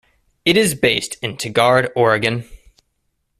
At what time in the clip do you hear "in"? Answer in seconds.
1.21-1.37